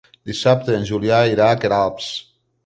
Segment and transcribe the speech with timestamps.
[0.29, 2.09] Dissabte en Julià irà a Queralbs.